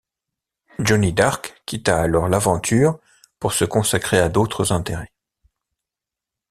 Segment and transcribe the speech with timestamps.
[0.79, 2.97] Johnny Dark quitta alors l'aventure
[3.37, 5.13] pour se consacrer à d'autres intérêts.